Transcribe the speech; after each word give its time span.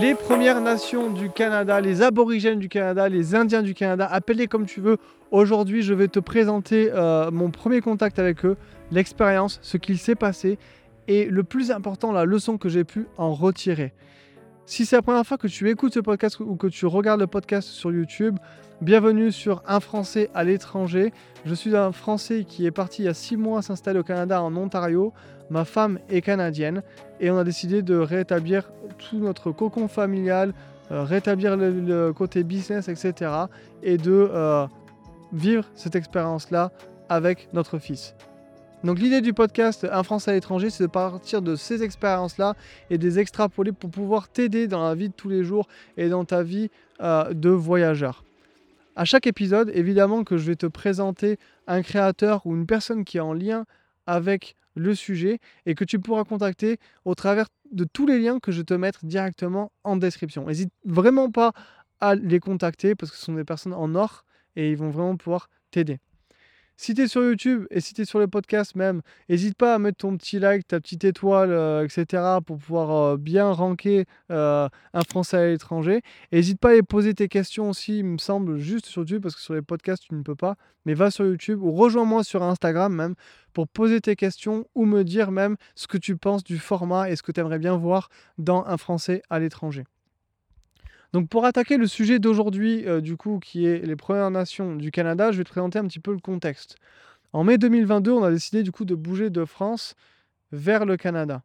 les 0.00 0.14
Premières 0.14 0.60
Nations 0.60 1.10
du 1.10 1.28
Canada, 1.28 1.80
les 1.80 2.02
Aborigènes 2.02 2.60
du 2.60 2.68
Canada, 2.68 3.08
les 3.08 3.34
Indiens 3.34 3.62
du 3.62 3.74
Canada, 3.74 4.08
appelez 4.10 4.46
comme 4.46 4.64
tu 4.64 4.80
veux. 4.80 4.96
Aujourd'hui, 5.32 5.82
je 5.82 5.92
vais 5.92 6.06
te 6.06 6.20
présenter 6.20 6.90
euh, 6.92 7.30
mon 7.32 7.50
premier 7.50 7.80
contact 7.80 8.20
avec 8.20 8.44
eux, 8.44 8.56
l'expérience, 8.92 9.58
ce 9.62 9.76
qu'il 9.76 9.98
s'est 9.98 10.14
passé 10.14 10.56
et 11.08 11.24
le 11.24 11.42
plus 11.42 11.72
important, 11.72 12.12
la 12.12 12.24
leçon 12.24 12.58
que 12.58 12.68
j'ai 12.68 12.84
pu 12.84 13.06
en 13.16 13.34
retirer. 13.34 13.92
Si 14.68 14.84
c'est 14.84 14.96
la 14.96 15.02
première 15.02 15.24
fois 15.24 15.38
que 15.38 15.46
tu 15.46 15.70
écoutes 15.70 15.94
ce 15.94 16.00
podcast 16.00 16.40
ou 16.40 16.54
que 16.54 16.66
tu 16.66 16.84
regardes 16.84 17.20
le 17.20 17.26
podcast 17.26 17.70
sur 17.70 17.90
YouTube, 17.90 18.36
bienvenue 18.82 19.32
sur 19.32 19.62
Un 19.66 19.80
Français 19.80 20.28
à 20.34 20.44
l'étranger. 20.44 21.10
Je 21.46 21.54
suis 21.54 21.74
un 21.74 21.90
Français 21.90 22.44
qui 22.46 22.66
est 22.66 22.70
parti 22.70 23.00
il 23.00 23.04
y 23.06 23.08
a 23.08 23.14
six 23.14 23.38
mois 23.38 23.62
s'installer 23.62 23.98
au 23.98 24.02
Canada 24.02 24.42
en 24.42 24.54
Ontario. 24.54 25.14
Ma 25.48 25.64
femme 25.64 25.98
est 26.10 26.20
canadienne 26.20 26.82
et 27.18 27.30
on 27.30 27.38
a 27.38 27.44
décidé 27.44 27.80
de 27.80 27.96
rétablir 27.96 28.70
tout 28.98 29.16
notre 29.16 29.52
cocon 29.52 29.88
familial, 29.88 30.52
euh, 30.90 31.02
rétablir 31.02 31.56
le, 31.56 32.12
côté 32.12 32.44
business, 32.44 32.88
etc. 32.88 33.30
et 33.82 33.96
de 33.96 34.28
euh, 34.30 34.66
vivre 35.32 35.64
cette 35.76 35.96
expérience-là 35.96 36.72
avec 37.08 37.48
notre 37.54 37.78
fils. 37.78 38.14
Donc 38.84 39.00
l'idée 39.00 39.20
du 39.20 39.32
podcast 39.32 39.86
Un 39.90 40.04
Français 40.04 40.30
à 40.30 40.34
l'étranger, 40.34 40.70
c'est 40.70 40.84
de 40.84 40.88
partir 40.88 41.42
de 41.42 41.56
ces 41.56 41.82
expériences-là 41.82 42.54
et 42.90 42.98
des 42.98 43.18
extrapoler 43.18 43.72
pour 43.72 43.90
pouvoir 43.90 44.28
t'aider 44.28 44.68
dans 44.68 44.84
la 44.84 44.94
vie 44.94 45.08
de 45.08 45.14
tous 45.14 45.28
les 45.28 45.42
jours 45.42 45.66
et 45.96 46.08
dans 46.08 46.24
ta 46.24 46.44
vie 46.44 46.70
euh, 47.00 47.32
de 47.34 47.50
voyageur. 47.50 48.24
À 48.94 49.04
chaque 49.04 49.26
épisode, 49.26 49.70
évidemment 49.74 50.22
que 50.22 50.36
je 50.36 50.46
vais 50.46 50.54
te 50.54 50.66
présenter 50.66 51.38
un 51.66 51.82
créateur 51.82 52.46
ou 52.46 52.54
une 52.54 52.66
personne 52.66 53.04
qui 53.04 53.16
est 53.16 53.20
en 53.20 53.32
lien 53.32 53.64
avec 54.06 54.54
le 54.76 54.94
sujet 54.94 55.40
et 55.66 55.74
que 55.74 55.84
tu 55.84 55.98
pourras 55.98 56.22
contacter 56.22 56.78
au 57.04 57.16
travers 57.16 57.46
de 57.72 57.84
tous 57.84 58.06
les 58.06 58.20
liens 58.20 58.38
que 58.38 58.52
je 58.52 58.62
te 58.62 58.74
mettre 58.74 59.04
directement 59.04 59.72
en 59.82 59.96
description. 59.96 60.46
N'hésite 60.46 60.72
vraiment 60.84 61.32
pas 61.32 61.52
à 62.00 62.14
les 62.14 62.38
contacter 62.38 62.94
parce 62.94 63.10
que 63.10 63.18
ce 63.18 63.24
sont 63.24 63.34
des 63.34 63.44
personnes 63.44 63.74
en 63.74 63.94
or 63.96 64.24
et 64.54 64.70
ils 64.70 64.76
vont 64.76 64.90
vraiment 64.90 65.16
pouvoir 65.16 65.50
t'aider. 65.72 65.98
Si 66.80 66.94
tu 66.94 67.02
es 67.02 67.08
sur 67.08 67.24
YouTube 67.24 67.66
et 67.72 67.80
si 67.80 67.92
tu 67.92 68.02
es 68.02 68.04
sur 68.04 68.20
le 68.20 68.28
podcast 68.28 68.76
même, 68.76 69.02
n'hésite 69.28 69.56
pas 69.56 69.74
à 69.74 69.80
mettre 69.80 69.98
ton 69.98 70.16
petit 70.16 70.38
like, 70.38 70.64
ta 70.64 70.78
petite 70.78 71.02
étoile, 71.02 71.50
euh, 71.50 71.84
etc. 71.84 72.22
pour 72.46 72.56
pouvoir 72.58 72.92
euh, 72.92 73.16
bien 73.16 73.50
ranker 73.50 74.06
euh, 74.30 74.68
un 74.94 75.02
Français 75.02 75.38
à 75.38 75.46
l'étranger. 75.48 76.02
N'hésite 76.30 76.60
pas 76.60 76.78
à 76.78 76.82
poser 76.84 77.14
tes 77.14 77.26
questions 77.26 77.70
aussi, 77.70 77.98
il 77.98 78.04
me 78.04 78.18
semble, 78.18 78.58
juste 78.58 78.86
sur 78.86 79.02
YouTube, 79.02 79.22
parce 79.24 79.34
que 79.34 79.40
sur 79.40 79.54
les 79.54 79.62
podcasts, 79.62 80.04
tu 80.04 80.14
ne 80.14 80.22
peux 80.22 80.36
pas. 80.36 80.54
Mais 80.86 80.94
va 80.94 81.10
sur 81.10 81.26
YouTube 81.26 81.60
ou 81.64 81.72
rejoins-moi 81.72 82.22
sur 82.22 82.44
Instagram 82.44 82.94
même 82.94 83.16
pour 83.54 83.66
poser 83.66 84.00
tes 84.00 84.14
questions 84.14 84.64
ou 84.76 84.84
me 84.84 85.02
dire 85.02 85.32
même 85.32 85.56
ce 85.74 85.88
que 85.88 85.98
tu 85.98 86.16
penses 86.16 86.44
du 86.44 86.58
format 86.58 87.10
et 87.10 87.16
ce 87.16 87.24
que 87.24 87.32
tu 87.32 87.40
aimerais 87.40 87.58
bien 87.58 87.76
voir 87.76 88.08
dans 88.38 88.64
un 88.64 88.76
Français 88.76 89.22
à 89.30 89.40
l'étranger. 89.40 89.82
Donc 91.12 91.28
pour 91.28 91.46
attaquer 91.46 91.78
le 91.78 91.86
sujet 91.86 92.18
d'aujourd'hui, 92.18 92.86
euh, 92.86 93.00
du 93.00 93.16
coup, 93.16 93.38
qui 93.38 93.66
est 93.66 93.84
les 93.84 93.96
Premières 93.96 94.30
Nations 94.30 94.76
du 94.76 94.90
Canada, 94.90 95.32
je 95.32 95.38
vais 95.38 95.44
te 95.44 95.48
présenter 95.50 95.78
un 95.78 95.86
petit 95.86 96.00
peu 96.00 96.12
le 96.12 96.18
contexte. 96.20 96.76
En 97.32 97.44
mai 97.44 97.56
2022, 97.58 98.12
on 98.12 98.22
a 98.24 98.30
décidé 98.30 98.62
du 98.62 98.72
coup 98.72 98.84
de 98.84 98.94
bouger 98.94 99.30
de 99.30 99.44
France 99.44 99.94
vers 100.52 100.84
le 100.84 100.96
Canada. 100.96 101.42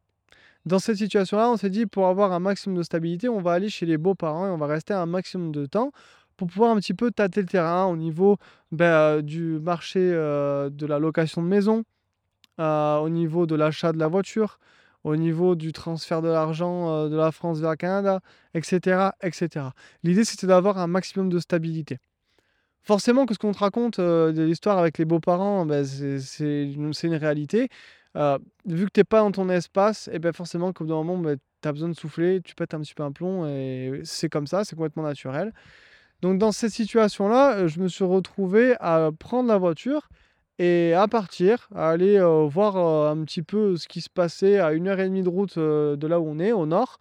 Dans 0.65 0.79
cette 0.79 0.97
situation-là, 0.97 1.49
on 1.49 1.57
s'est 1.57 1.69
dit 1.69 1.85
pour 1.85 2.07
avoir 2.07 2.31
un 2.31 2.39
maximum 2.39 2.77
de 2.77 2.83
stabilité, 2.83 3.27
on 3.29 3.41
va 3.41 3.53
aller 3.53 3.69
chez 3.69 3.85
les 3.85 3.97
beaux-parents 3.97 4.47
et 4.47 4.49
on 4.49 4.57
va 4.57 4.67
rester 4.67 4.93
un 4.93 5.05
maximum 5.05 5.51
de 5.51 5.65
temps 5.65 5.91
pour 6.37 6.47
pouvoir 6.47 6.71
un 6.71 6.77
petit 6.77 6.93
peu 6.93 7.11
tâter 7.11 7.41
le 7.41 7.47
terrain 7.47 7.85
au 7.85 7.97
niveau 7.97 8.37
ben, 8.71 8.85
euh, 8.85 9.21
du 9.21 9.59
marché 9.59 9.99
euh, 10.01 10.69
de 10.69 10.85
la 10.85 10.99
location 10.99 11.41
de 11.41 11.47
maison, 11.47 11.83
au 12.57 13.09
niveau 13.09 13.45
de 13.45 13.55
l'achat 13.55 13.91
de 13.91 13.99
la 13.99 14.07
voiture, 14.07 14.59
au 15.03 15.15
niveau 15.15 15.55
du 15.55 15.71
transfert 15.73 16.21
de 16.21 16.29
l'argent 16.29 16.89
euh, 16.89 17.09
de 17.09 17.15
la 17.15 17.31
France 17.31 17.59
vers 17.59 17.71
le 17.71 17.75
Canada, 17.75 18.21
etc. 18.53 19.09
etc. 19.21 19.67
L'idée, 20.03 20.23
c'était 20.23 20.47
d'avoir 20.47 20.77
un 20.77 20.87
maximum 20.87 21.29
de 21.29 21.39
stabilité. 21.39 21.99
Forcément 22.81 23.25
que 23.25 23.33
ce 23.33 23.39
qu'on 23.39 23.53
te 23.53 23.59
raconte 23.59 23.99
euh, 23.99 24.31
de 24.31 24.43
l'histoire 24.43 24.77
avec 24.77 24.97
les 24.97 25.05
beaux-parents, 25.05 25.65
ben, 25.65 25.85
c'est 25.85 26.63
une, 26.63 27.15
réalité. 27.15 27.69
Euh, 28.15 28.37
vu 28.65 28.85
que 28.85 28.91
tu 28.93 28.99
n'es 28.99 29.03
pas 29.05 29.19
dans 29.19 29.31
ton 29.31 29.49
espace, 29.49 30.09
et 30.11 30.19
ben 30.19 30.33
forcément, 30.33 30.73
comme 30.73 30.87
dans 30.87 31.01
un 31.01 31.03
moment, 31.03 31.21
ben, 31.21 31.37
tu 31.61 31.67
as 31.67 31.71
besoin 31.71 31.89
de 31.89 31.95
souffler, 31.95 32.41
tu 32.41 32.55
pètes 32.55 32.73
un 32.73 32.81
petit 32.81 32.93
peu 32.93 33.03
un 33.03 33.11
plomb, 33.11 33.47
et 33.47 34.01
c'est 34.03 34.29
comme 34.29 34.47
ça, 34.47 34.65
c'est 34.65 34.75
complètement 34.75 35.03
naturel. 35.03 35.53
Donc 36.21 36.37
dans 36.37 36.51
cette 36.53 36.71
situation-là, 36.71 37.67
je 37.67 37.79
me 37.81 37.89
suis 37.89 38.05
retrouvé 38.05 38.75
à 38.79 39.11
prendre 39.17 39.49
la 39.49 39.57
voiture 39.57 40.07
et 40.59 40.93
à 40.93 41.07
partir, 41.07 41.67
à 41.73 41.89
aller 41.89 42.19
voir 42.49 42.77
un 42.77 43.23
petit 43.23 43.41
peu 43.41 43.77
ce 43.77 43.87
qui 43.87 44.01
se 44.01 44.09
passait 44.09 44.59
à 44.59 44.73
une 44.73 44.87
heure 44.87 44.99
et 44.99 45.05
demie 45.05 45.23
de 45.23 45.29
route 45.29 45.57
de 45.57 46.07
là 46.07 46.19
où 46.19 46.27
on 46.27 46.39
est, 46.39 46.51
au 46.51 46.65
nord 46.65 46.99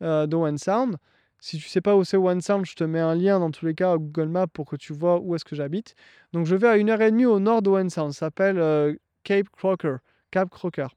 de 0.00 0.34
One 0.34 0.58
Sound. 0.58 0.96
Si 1.40 1.58
tu 1.58 1.68
sais 1.68 1.80
pas 1.80 1.96
où 1.96 2.04
c'est 2.04 2.16
One 2.16 2.40
Sound, 2.40 2.64
je 2.66 2.74
te 2.74 2.84
mets 2.84 3.00
un 3.00 3.14
lien 3.14 3.40
dans 3.40 3.50
tous 3.50 3.66
les 3.66 3.74
cas 3.74 3.92
à 3.92 3.96
Google 3.96 4.28
Maps 4.28 4.46
pour 4.46 4.66
que 4.66 4.76
tu 4.76 4.92
vois 4.92 5.18
où 5.18 5.34
est-ce 5.34 5.44
que 5.44 5.56
j'habite. 5.56 5.94
Donc 6.32 6.46
je 6.46 6.54
vais 6.54 6.68
à 6.68 6.76
une 6.76 6.90
heure 6.90 7.00
et 7.00 7.10
demie 7.10 7.26
au 7.26 7.40
nord 7.40 7.62
de 7.62 7.70
One 7.70 7.90
Sound. 7.90 8.12
Ça 8.12 8.26
s'appelle 8.26 8.98
Cape 9.24 9.48
Crocker. 9.50 9.96
Cape 10.30 10.50
Crocker. 10.50 10.88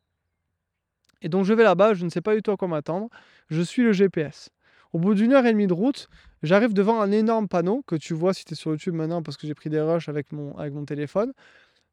Et 1.22 1.29
donc 1.29 1.45
je 1.45 1.53
vais 1.53 1.63
là-bas, 1.63 1.94
je 1.94 2.06
ne 2.06 2.09
sais 2.09 2.22
pas 2.22 2.35
du 2.35 2.41
tout 2.41 2.51
à 2.51 2.57
quoi 2.57 2.67
m'attendre. 2.67 3.09
Je 3.50 3.62
suis 3.62 3.81
le 3.81 3.94
GPS. 3.94 4.50
Au 4.94 5.00
bout 5.00 5.13
d'une 5.13 5.33
heure 5.33 5.45
et 5.45 5.51
demie 5.51 5.67
de 5.67 5.73
route, 5.73 6.07
j'arrive 6.44 6.73
devant 6.73 7.01
un 7.01 7.12
énorme 7.12 7.47
panneau 7.47 7.83
que 7.88 7.95
tu 7.95 8.13
vois 8.13 8.33
si 8.33 8.45
tu 8.45 8.53
es 8.53 8.56
sur 8.56 8.72
YouTube 8.72 8.94
maintenant 8.94 9.23
parce 9.23 9.35
que 9.35 9.47
j'ai 9.47 9.56
pris 9.56 9.69
des 9.69 9.81
rushs 9.81 10.07
avec 10.07 10.31
mon, 10.31 10.56
avec 10.57 10.73
mon 10.73 10.85
téléphone. 10.85 11.33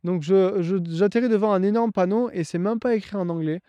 Donc 0.04 0.22
j'atterris 0.22 1.28
devant 1.28 1.52
un 1.52 1.62
énorme 1.62 1.92
panneau 1.92 2.30
et 2.32 2.44
c'est 2.44 2.58
même 2.58 2.80
pas 2.80 2.94
écrit 2.94 3.16
en 3.16 3.28
anglais. 3.28 3.60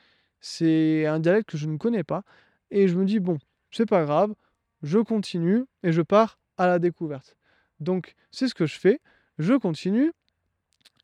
C'est 0.41 1.05
un 1.05 1.19
dialecte 1.19 1.49
que 1.49 1.57
je 1.57 1.67
ne 1.67 1.77
connais 1.77 2.03
pas. 2.03 2.23
Et 2.71 2.87
je 2.87 2.95
me 2.97 3.05
dis, 3.05 3.19
bon, 3.19 3.37
c'est 3.71 3.85
pas 3.85 4.03
grave, 4.03 4.33
je 4.81 4.99
continue 4.99 5.65
et 5.83 5.91
je 5.91 6.01
pars 6.01 6.39
à 6.57 6.67
la 6.67 6.79
découverte. 6.79 7.37
Donc 7.79 8.15
c'est 8.31 8.47
ce 8.47 8.55
que 8.55 8.65
je 8.65 8.79
fais. 8.79 8.99
Je 9.39 9.53
continue 9.53 10.11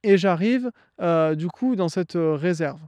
et 0.04 0.18
j'arrive 0.18 0.72
euh, 1.02 1.36
du 1.36 1.48
coup 1.48 1.76
dans 1.76 1.90
cette 1.90 2.16
euh, 2.16 2.36
réserve. 2.36 2.80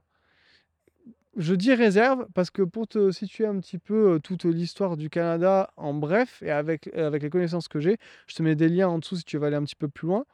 Je 1.38 1.56
dis 1.56 1.74
réserve 1.74 2.28
parce 2.34 2.50
que 2.50 2.62
pour 2.62 2.88
te 2.88 3.12
situer 3.12 3.46
un 3.46 3.58
petit 3.60 3.78
peu 3.78 4.14
euh, 4.14 4.20
toute 4.20 4.46
l'histoire 4.46 4.98
du 4.98 5.10
Canada 5.10 5.72
en 5.78 5.94
bref 5.94 6.42
et 6.44 6.52
avec, 6.52 6.88
avec 6.96 7.24
les 7.24 7.30
connaissances 7.30 7.68
que 7.68 7.80
j'ai, 7.80 7.98
je 8.28 8.36
te 8.36 8.44
mets 8.44 8.56
des 8.56 8.70
liens 8.70 8.90
en 8.90 9.00
dessous 9.00 9.16
si 9.16 9.24
tu 9.24 9.38
veux 9.38 9.46
aller 9.46 9.56
un 9.56 9.64
petit 9.64 9.76
peu 9.76 9.88
plus 9.88 10.08
loin. 10.08 10.26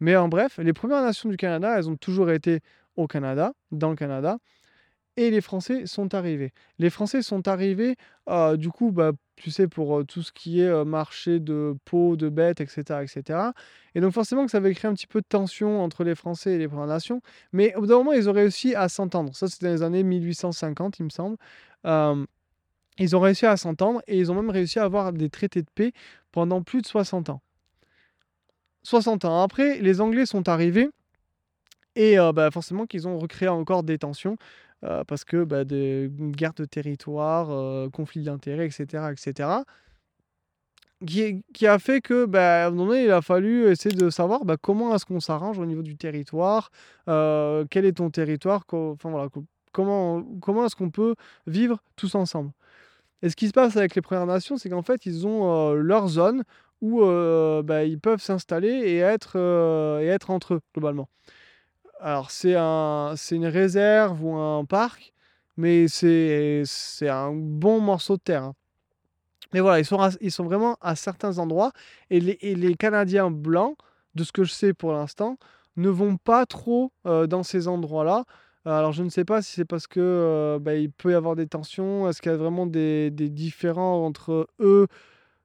Mais 0.00 0.16
en 0.16 0.28
bref, 0.28 0.58
les 0.58 0.72
Premières 0.72 1.02
Nations 1.02 1.28
du 1.28 1.36
Canada, 1.36 1.78
elles 1.78 1.88
ont 1.88 1.96
toujours 1.96 2.30
été 2.30 2.60
au 2.96 3.06
Canada, 3.06 3.52
dans 3.72 3.90
le 3.90 3.96
Canada, 3.96 4.38
et 5.16 5.30
les 5.30 5.40
Français 5.40 5.86
sont 5.86 6.14
arrivés. 6.14 6.52
Les 6.78 6.90
Français 6.90 7.22
sont 7.22 7.48
arrivés, 7.48 7.96
euh, 8.28 8.56
du 8.56 8.68
coup, 8.70 8.92
bah, 8.92 9.12
tu 9.36 9.50
sais, 9.50 9.66
pour 9.66 9.98
euh, 9.98 10.04
tout 10.04 10.22
ce 10.22 10.32
qui 10.32 10.60
est 10.60 10.66
euh, 10.68 10.84
marché 10.84 11.40
de 11.40 11.74
peau, 11.84 12.16
de 12.16 12.28
bêtes, 12.28 12.60
etc., 12.60 13.00
etc. 13.02 13.50
Et 13.94 14.00
donc 14.00 14.12
forcément 14.12 14.44
que 14.44 14.50
ça 14.50 14.58
avait 14.58 14.74
créé 14.74 14.90
un 14.90 14.94
petit 14.94 15.06
peu 15.06 15.20
de 15.20 15.26
tension 15.26 15.82
entre 15.82 16.04
les 16.04 16.14
Français 16.14 16.54
et 16.54 16.58
les 16.58 16.68
Premières 16.68 16.86
Nations. 16.86 17.22
Mais 17.52 17.74
au 17.76 17.80
bout 17.80 17.86
d'un 17.86 17.96
moment, 17.96 18.12
ils 18.12 18.28
ont 18.28 18.32
réussi 18.32 18.74
à 18.74 18.88
s'entendre. 18.88 19.34
Ça, 19.34 19.48
c'était 19.48 19.66
dans 19.66 19.72
les 19.72 19.82
années 19.82 20.02
1850, 20.02 20.98
il 20.98 21.04
me 21.04 21.10
semble. 21.10 21.36
ils 22.98 23.16
ont 23.16 23.20
réussi 23.20 23.46
à 23.46 23.56
s'entendre 23.56 24.02
et 24.06 24.18
ils 24.18 24.30
ont 24.30 24.34
même 24.34 24.50
réussi 24.50 24.78
à 24.78 24.84
avoir 24.84 25.12
des 25.12 25.30
traités 25.30 25.62
de 25.62 25.70
paix 25.74 25.92
pendant 26.32 26.62
plus 26.62 26.82
de 26.82 26.86
60 26.86 27.30
ans. 27.30 27.40
60 28.86 29.24
ans 29.24 29.42
après, 29.42 29.80
les 29.80 30.00
Anglais 30.00 30.26
sont 30.26 30.48
arrivés 30.48 30.88
et 31.96 32.20
euh, 32.20 32.32
bah, 32.32 32.50
forcément 32.52 32.86
qu'ils 32.86 33.08
ont 33.08 33.18
recréé 33.18 33.48
encore 33.48 33.82
des 33.82 33.98
tensions 33.98 34.36
euh, 34.84 35.02
parce 35.02 35.24
que 35.24 35.42
bah, 35.42 35.64
des 35.64 36.08
guerres 36.12 36.54
de 36.54 36.66
territoire, 36.66 37.50
euh, 37.50 37.88
conflits 37.90 38.22
d'intérêts, 38.22 38.66
etc., 38.66 39.08
etc. 39.10 39.48
Qui, 41.04 41.66
a 41.66 41.78
fait 41.78 42.00
que, 42.00 42.26
bah, 42.26 42.66
un 42.66 42.70
moment 42.70 42.86
donné, 42.92 43.04
il 43.04 43.10
a 43.10 43.22
fallu 43.22 43.68
essayer 43.68 43.94
de 43.94 44.08
savoir 44.08 44.44
bah, 44.44 44.56
comment 44.60 44.94
est-ce 44.94 45.04
qu'on 45.04 45.20
s'arrange 45.20 45.58
au 45.58 45.66
niveau 45.66 45.82
du 45.82 45.96
territoire, 45.96 46.70
quel 47.06 47.84
est 47.84 47.96
ton 47.96 48.10
territoire, 48.10 48.66
comment 48.66 48.96
est-ce 50.64 50.76
qu'on 50.76 50.90
peut 50.90 51.16
vivre 51.46 51.82
tous 51.96 52.14
ensemble. 52.14 52.52
Et 53.22 53.30
ce 53.30 53.36
qui 53.36 53.48
se 53.48 53.52
passe 53.52 53.76
avec 53.76 53.94
les 53.94 54.00
Premières 54.00 54.26
Nations, 54.26 54.56
c'est 54.56 54.70
qu'en 54.70 54.82
fait, 54.82 55.04
ils 55.06 55.26
ont 55.26 55.72
leur 55.74 56.08
zone 56.08 56.44
où 56.80 57.00
bah, 57.62 57.84
ils 57.84 57.98
peuvent 57.98 58.20
s'installer 58.20 58.68
et, 58.68 58.98
être 58.98 59.36
et 60.02 60.06
être 60.06 60.30
entre 60.30 60.54
eux, 60.54 60.60
globalement. 60.74 61.08
Alors, 62.00 62.30
c'est 62.30 62.54
un, 62.56 63.14
une 63.30 63.46
réserve 63.46 64.22
ou 64.22 64.36
un 64.36 64.64
parc, 64.64 65.12
mais 65.56 65.88
c'est 65.88 66.64
un 67.08 67.32
bon 67.32 67.80
morceau 67.80 68.16
de 68.16 68.22
terre. 68.22 68.44
Hein. 68.44 68.54
Mais 69.52 69.60
voilà, 69.60 69.78
ils 69.78 69.84
sont, 69.84 69.98
ils 70.20 70.32
sont 70.32 70.44
vraiment 70.44 70.76
à 70.80 70.96
certains 70.96 71.38
endroits. 71.38 71.72
Et 72.10 72.20
les, 72.20 72.38
les 72.42 72.74
Canadiens 72.74 73.30
blancs, 73.30 73.76
de 74.14 74.24
ce 74.24 74.32
que 74.32 74.44
je 74.44 74.52
sais 74.52 74.74
pour 74.74 74.92
l'instant, 74.92 75.38
ne 75.76 75.88
vont 75.88 76.16
pas 76.16 76.46
trop 76.46 76.92
dans 77.04 77.42
ces 77.42 77.68
endroits-là. 77.68 78.24
Alors 78.64 78.92
je 78.92 79.04
ne 79.04 79.08
sais 79.10 79.24
pas 79.24 79.42
si 79.42 79.52
c'est 79.52 79.64
parce 79.64 79.86
que 79.86 80.58
bah, 80.60 80.72
peut 80.98 81.12
y 81.12 81.14
avoir 81.14 81.36
des 81.36 81.46
tensions, 81.46 82.08
est-ce 82.08 82.20
qu'il 82.20 82.32
y 82.32 82.34
a 82.34 82.38
vraiment 82.38 82.66
des, 82.66 83.10
des 83.12 83.28
différends 83.28 84.04
entre 84.04 84.48
eux 84.58 84.88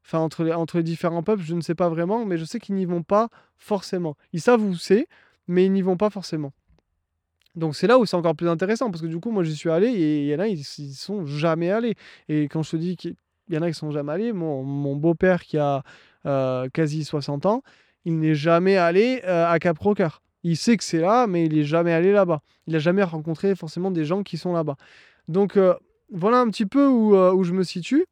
enfin 0.06 0.19
entre 0.19 0.77
les, 0.77 0.83
différents 0.83 1.24
peuples, 1.24 1.44
je 1.44 1.56
ne 1.56 1.62
sais 1.62 1.75
pas 1.75 1.89
vraiment, 1.89 2.25
mais 2.25 2.38
je 2.38 2.45
sais 2.45 2.59
qu'ils 2.59 2.75
n'y 2.75 2.86
vont 2.86 3.03
pas 3.03 3.30
forcément. 3.57 4.15
Ils 4.33 4.42
savent 4.42 4.63
où 4.63 4.75
c'est, 4.75 5.07
mais 5.48 5.65
ils 5.65 5.71
n'y 5.71 5.81
vont 5.81 5.98
pas 5.98 6.09
forcément. 6.09 6.53
Donc 7.56 7.75
c'est 7.75 7.88
là 7.88 8.00
où 8.00 8.06
c'est 8.06 8.15
encore 8.15 8.36
plus 8.36 8.48
intéressant, 8.48 8.89
parce 8.92 9.01
que 9.01 9.07
du 9.07 9.19
coup, 9.19 9.31
moi 9.31 9.44
j'y 9.44 9.56
suis 9.56 9.69
allé 9.69 9.88
et 9.88 10.21
il 10.21 10.27
y 10.27 10.36
en 10.36 10.39
a, 10.39 10.48
ils, 10.48 10.59
ils 10.59 10.94
sont 10.94 11.25
jamais 11.25 11.69
allés. 11.69 11.95
Et 12.30 12.44
quand 12.44 12.63
je 12.63 12.71
te 12.71 12.77
dis 12.77 12.98
que 12.98 13.09
il 13.51 13.56
y 13.56 13.57
en 13.57 13.62
a 13.62 13.68
qui 13.69 13.77
sont 13.77 13.92
jamais 13.92 14.13
allés. 14.13 14.33
Mon, 14.33 14.95
beau-père 14.95 15.44
qui 15.44 15.57
a 15.57 15.83
quasi 16.74 17.03
60 17.03 17.45
ans, 17.45 17.63
il 18.06 18.18
n'est 18.19 18.36
jamais 18.36 18.77
allé 18.77 19.21
à 19.24 19.57
Cap 19.59 19.77
Rocker. 19.77 20.09
Il 20.44 20.57
sait 20.57 20.75
que 20.77 20.83
c'est 20.83 21.00
là, 21.00 21.27
mais 21.27 21.45
il 21.45 21.56
n'est 21.56 21.63
jamais 21.63 21.94
allé 21.94 22.12
là-bas. 22.12 22.42
Il 22.65 22.74
n'a 22.74 22.80
jamais 22.80 23.03
rencontré 23.03 23.53
forcément 23.56 23.92
des 23.92 24.06
gens 24.06 24.24
qui 24.24 24.38
sont 24.38 24.53
là-bas. 24.53 24.77
Donc 25.27 25.59
voilà 26.12 26.39
un 26.39 26.50
petit 26.50 26.65
peu 26.65 26.88
où 26.88 27.44
je 27.44 27.51
me 27.53 27.63
situe. 27.63 28.06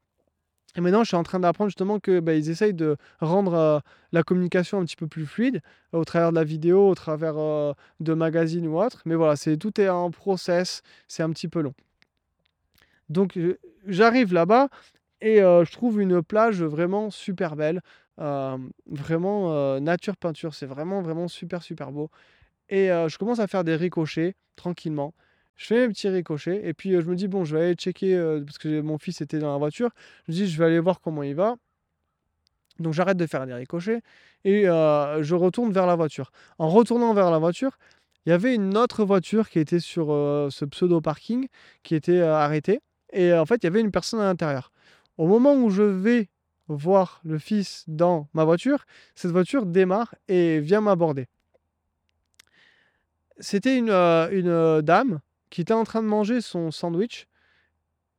Et 0.76 0.82
maintenant, 0.82 1.04
je 1.04 1.08
suis 1.10 1.18
en 1.18 1.24
train 1.24 1.40
d'apprendre 1.40 1.70
justement 1.70 2.00
que 2.00 2.20
bah, 2.20 2.34
essayent 2.34 2.74
de 2.74 2.98
rendre 3.20 3.54
euh, 3.54 3.80
la 4.12 4.24
communication 4.24 4.80
un 4.80 4.86
petit 4.86 4.96
peu 4.96 5.08
plus 5.08 5.26
fluide 5.26 5.62
au 5.94 6.06
travers 6.06 6.30
de 6.32 6.36
la 6.36 6.44
vidéo, 6.44 6.88
au 6.88 6.96
travers 6.96 7.38
euh, 7.38 7.74
de 8.00 8.14
magazines 8.14 8.68
ou 8.68 8.80
autre. 8.80 9.02
Mais 9.06 9.16
voilà, 9.16 9.36
c'est 9.36 9.58
tout 9.58 9.80
est 9.82 9.90
en 9.90 10.12
process, 10.12 10.84
c'est 11.08 11.24
un 11.24 11.32
petit 11.32 11.48
peu 11.48 11.62
long. 11.62 11.74
Donc 13.10 13.40
j'arrive 13.88 14.34
là-bas 14.34 14.70
et 15.22 15.42
euh, 15.42 15.66
je 15.66 15.72
trouve 15.72 16.00
une 16.00 16.22
plage 16.22 16.62
vraiment 16.62 17.10
super 17.10 17.56
belle, 17.56 17.82
vraiment 18.18 19.80
nature 19.80 20.18
peinture, 20.18 20.54
c'est 20.54 20.66
vraiment 20.66 21.02
vraiment 21.02 21.28
super 21.28 21.64
super 21.64 21.92
beau. 21.92 22.12
Et 22.70 22.88
je 22.88 23.18
commence 23.18 23.40
à 23.40 23.48
faire 23.48 23.64
des 23.64 23.76
ricochets 23.76 24.36
tranquillement. 24.56 25.14
Je 25.60 25.66
fais 25.66 25.86
mes 25.86 25.90
petits 25.90 26.08
ricochets 26.08 26.62
et 26.64 26.74
puis 26.74 26.92
je 26.92 27.06
me 27.06 27.16
dis, 27.16 27.28
bon, 27.28 27.44
je 27.44 27.54
vais 27.54 27.66
aller 27.66 27.74
checker, 27.74 28.16
parce 28.46 28.58
que 28.58 28.80
mon 28.80 28.98
fils 28.98 29.20
était 29.20 29.40
dans 29.40 29.52
la 29.52 29.58
voiture. 29.58 29.90
Je 30.26 30.32
me 30.32 30.38
dis, 30.38 30.48
je 30.48 30.58
vais 30.58 30.64
aller 30.64 30.80
voir 30.80 31.02
comment 31.02 31.22
il 31.22 31.36
va. 31.36 31.58
Donc 32.80 32.94
j'arrête 32.94 33.18
de 33.18 33.28
faire 33.28 33.46
des 33.46 33.54
ricochets 33.54 34.02
et 34.46 34.64
je 34.64 35.36
retourne 35.36 35.74
vers 35.74 35.86
la 35.86 35.98
voiture. 35.98 36.32
En 36.60 36.70
retournant 36.70 37.14
vers 37.14 37.30
la 37.30 37.40
voiture, 37.40 37.78
il 38.26 38.30
y 38.30 38.32
avait 38.32 38.56
une 38.56 38.78
autre 38.78 39.04
voiture 39.04 39.50
qui 39.50 39.60
était 39.60 39.82
sur 39.82 40.08
ce 40.50 40.64
pseudo 40.64 41.02
parking 41.02 41.50
qui 41.84 41.94
était 41.94 42.22
arrêtée. 42.22 42.80
Et 43.12 43.34
en 43.34 43.46
fait, 43.46 43.56
il 43.56 43.64
y 43.66 43.68
avait 43.68 43.82
une 43.82 43.92
personne 43.92 44.22
à 44.22 44.26
l'intérieur. 44.26 44.72
Au 45.18 45.28
moment 45.28 45.56
où 45.56 45.70
je 45.70 45.84
vais 45.84 46.30
voir 46.70 47.20
le 47.26 47.38
fils 47.38 47.84
dans 47.90 48.30
ma 48.34 48.46
voiture, 48.46 48.86
cette 49.14 49.32
voiture 49.32 49.66
démarre 49.66 50.16
et 50.30 50.62
vient 50.62 50.80
m'aborder. 50.80 51.28
C'était 53.40 53.78
une, 53.78 53.90
une 53.90 54.82
dame 54.84 55.20
qui 55.50 55.62
était 55.62 55.74
en 55.74 55.84
train 55.84 56.02
de 56.02 56.08
manger 56.08 56.42
son 56.42 56.72
sandwich 56.72 57.28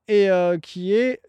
et 0.08 0.28
qui 0.62 0.92
est 0.92 1.20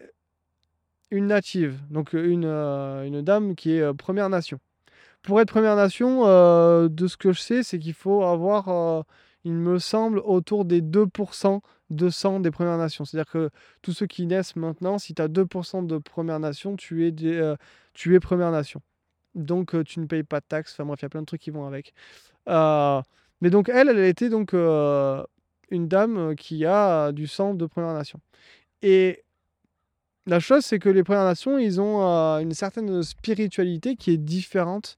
une 1.12 1.28
native, 1.28 1.80
donc 1.90 2.14
une, 2.14 2.46
une 2.46 3.22
dame 3.22 3.56
qui 3.56 3.74
est 3.74 3.94
Première 3.94 4.30
Nation. 4.30 4.60
Pour 5.22 5.40
être 5.40 5.50
Première 5.50 5.76
Nation, 5.76 6.24
de 6.88 7.08
ce 7.08 7.18
que 7.18 7.32
je 7.32 7.40
sais, 7.40 7.64
c'est 7.64 7.78
qu'il 7.78 7.94
faut 7.94 8.24
avoir, 8.24 9.06
il 9.44 9.54
me 9.54 9.78
semble, 9.78 10.20
autour 10.20 10.66
des 10.66 10.82
2% 10.82 11.62
de 11.92 12.10
sang 12.10 12.40
des 12.40 12.50
Premières 12.50 12.78
Nations. 12.78 13.06
C'est-à-dire 13.06 13.32
que 13.32 13.50
tous 13.82 13.92
ceux 13.92 14.08
qui 14.08 14.26
naissent 14.26 14.56
maintenant, 14.56 14.98
si 14.98 15.14
tu 15.14 15.22
as 15.22 15.28
2% 15.28 15.86
de 15.86 15.98
Première 16.00 16.40
Nation, 16.40 16.76
tu 16.76 17.06
es, 17.06 17.14
tu 17.94 18.16
es 18.16 18.20
Première 18.20 18.52
Nation. 18.52 18.82
Donc 19.36 19.76
tu 19.84 20.00
ne 20.00 20.06
payes 20.06 20.24
pas 20.24 20.40
de 20.40 20.46
taxes. 20.48 20.74
Enfin 20.74 20.86
bref, 20.86 21.02
il 21.02 21.04
y 21.04 21.06
a 21.06 21.10
plein 21.10 21.22
de 21.22 21.26
trucs 21.26 21.42
qui 21.42 21.52
vont 21.52 21.66
avec. 21.68 21.94
mais 22.48 23.50
donc 23.50 23.70
elle, 23.70 23.90
elle 23.90 24.00
était 24.00 24.30
donc 24.30 24.56
une 25.72 25.88
dame 25.88 26.36
qui 26.36 26.66
a 26.66 27.12
du 27.12 27.28
sang 27.28 27.54
de 27.54 27.66
Première 27.66 27.94
Nation. 27.94 28.20
Et 28.82 29.24
la 30.28 30.40
chose, 30.40 30.64
c'est 30.64 30.80
que 30.80 30.90
les 30.90 31.04
Premières 31.04 31.24
Nations, 31.24 31.58
ils 31.58 31.82
ont 31.82 32.02
une 32.40 32.54
certaine 32.54 33.02
spiritualité 33.04 33.96
qui 33.96 34.12
est 34.12 34.18
différente, 34.18 34.98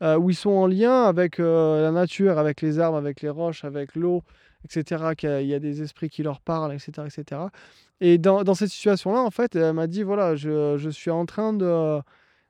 où 0.00 0.30
ils 0.30 0.34
sont 0.34 0.50
en 0.50 0.66
lien 0.66 1.04
avec 1.04 1.38
la 1.38 1.90
nature, 1.90 2.38
avec 2.38 2.60
les 2.60 2.78
arbres, 2.78 2.98
avec 2.98 3.22
les 3.22 3.28
roches, 3.28 3.64
avec 3.64 3.94
l'eau, 3.94 4.22
etc. 4.64 5.14
Il 5.22 5.46
y 5.46 5.54
a 5.54 5.60
des 5.60 5.82
esprits 5.82 6.08
qui 6.08 6.22
leur 6.22 6.40
parlent, 6.40 6.72
etc. 6.72 7.06
etc. 7.06 7.42
Et 8.00 8.18
dans, 8.18 8.54
cette 8.54 8.70
situation-là, 8.70 9.20
en 9.20 9.30
fait, 9.30 9.54
elle 9.56 9.72
m'a 9.74 9.86
dit, 9.86 10.02
voilà, 10.02 10.34
je, 10.34 10.90
suis 10.90 11.10
en 11.10 11.26
train 11.26 11.52
de, 11.52 12.00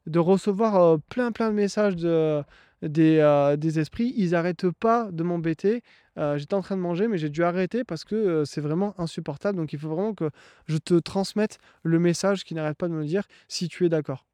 de 0.06 0.18
recevoir 0.18 0.98
plein, 1.08 1.32
plein 1.32 1.50
de 1.50 1.54
messages 1.54 1.96
de, 1.96 2.42
des, 2.84 3.54
des 3.58 3.78
esprits. 3.78 4.12
Ils 4.16 4.30
n'arrêtent 4.30 4.70
pas 4.70 5.10
de 5.10 5.22
m'embêter. 5.22 5.82
Euh, 6.18 6.38
j'étais 6.38 6.54
en 6.54 6.60
train 6.60 6.76
de 6.76 6.80
manger, 6.80 7.08
mais 7.08 7.18
j'ai 7.18 7.28
dû 7.28 7.42
arrêter 7.42 7.84
parce 7.84 8.04
que 8.04 8.14
euh, 8.14 8.44
c'est 8.44 8.60
vraiment 8.60 8.98
insupportable. 9.00 9.58
Donc 9.58 9.72
il 9.72 9.78
faut 9.78 9.88
vraiment 9.88 10.14
que 10.14 10.30
je 10.66 10.78
te 10.78 10.94
transmette 10.94 11.58
le 11.82 11.98
message 11.98 12.44
qui 12.44 12.54
n'arrête 12.54 12.76
pas 12.76 12.88
de 12.88 12.94
me 12.94 13.04
dire 13.04 13.24
si 13.48 13.68
tu 13.68 13.84
es 13.84 13.88
d'accord. 13.88 14.26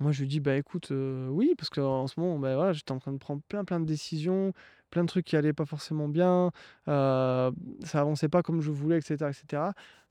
Moi, 0.00 0.10
je 0.10 0.20
lui 0.22 0.28
dis, 0.28 0.40
bah 0.40 0.56
écoute, 0.56 0.90
euh, 0.90 1.28
oui, 1.28 1.54
parce 1.56 1.70
qu'en 1.70 2.08
ce 2.08 2.18
moment, 2.18 2.38
bah, 2.38 2.56
voilà, 2.56 2.72
j'étais 2.72 2.90
en 2.90 2.98
train 2.98 3.12
de 3.12 3.18
prendre 3.18 3.42
plein, 3.48 3.64
plein 3.64 3.78
de 3.78 3.86
décisions, 3.86 4.52
plein 4.90 5.04
de 5.04 5.08
trucs 5.08 5.24
qui 5.24 5.36
allaient 5.36 5.52
pas 5.52 5.66
forcément 5.66 6.08
bien, 6.08 6.50
ça 6.86 7.52
avançait 7.94 8.28
pas 8.28 8.42
comme 8.42 8.60
je 8.60 8.72
voulais, 8.72 8.98
etc. 8.98 9.30
etc. 9.30 9.62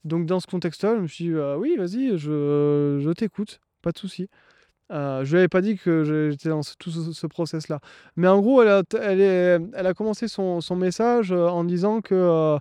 Donc, 0.04 0.24
dans 0.24 0.40
ce 0.40 0.46
contexte-là, 0.46 0.96
je 0.96 1.00
me 1.02 1.06
suis 1.06 1.24
dit, 1.26 1.34
oui, 1.34 1.76
vas-y, 1.76 2.16
je, 2.16 2.98
je 2.98 3.10
t'écoute, 3.10 3.60
pas 3.82 3.92
de 3.92 3.98
souci. 3.98 4.30
Euh, 4.92 5.24
je 5.24 5.32
lui 5.32 5.38
avais 5.38 5.48
pas 5.48 5.60
dit 5.60 5.76
que 5.76 6.30
j'étais 6.30 6.48
dans 6.48 6.60
tout 6.78 6.90
ce, 6.90 7.26
process-là. 7.26 7.80
Mais 8.16 8.28
en 8.28 8.40
gros, 8.40 8.62
elle 8.62 9.86
a, 9.86 9.94
commencé 9.94 10.28
son, 10.28 10.60
message 10.76 11.32
euh, 11.32 11.48
en 11.48 11.64
disant 11.64 12.00
que 12.00 12.14
euh, 12.14 12.58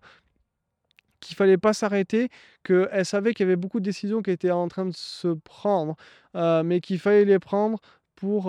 qu'il 1.19 1.35
fallait 1.35 1.57
pas 1.57 1.73
s'arrêter, 1.73 2.29
qu'elle 2.63 3.05
savait 3.05 3.33
qu'il 3.33 3.45
y 3.45 3.47
avait 3.47 3.55
beaucoup 3.55 3.79
de 3.79 3.85
décisions 3.85 4.21
qui 4.21 4.31
étaient 4.31 4.51
en 4.51 4.67
train 4.67 4.85
de 4.85 4.93
se 4.95 5.29
prendre, 5.29 5.95
euh, 6.35 6.63
mais 6.63 6.81
qu'il 6.81 6.99
fallait 6.99 7.25
les 7.25 7.39
prendre 7.39 7.79
pour 8.15 8.45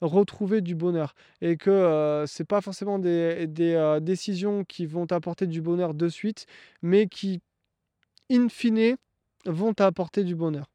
retrouver 0.00 0.62
du 0.62 0.74
bonheur. 0.74 1.14
Et 1.42 1.56
que 1.58 2.24
c'est 2.26 2.46
pas 2.46 2.62
forcément 2.62 2.98
des, 2.98 3.46
des 3.46 3.98
décisions 4.00 4.64
qui 4.64 4.86
vont 4.86 5.06
t'apporter 5.06 5.46
du 5.46 5.60
bonheur 5.60 5.92
de 5.94 6.08
suite, 6.08 6.46
mais 6.82 7.06
qui, 7.06 7.40
in 8.30 8.48
fine, 8.48 8.96
vont 9.46 9.74
t'apporter 9.74 10.24
du 10.24 10.34
bonheur. 10.34 10.66